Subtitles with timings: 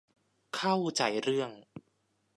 [0.55, 1.51] เข้าใจเรื่อง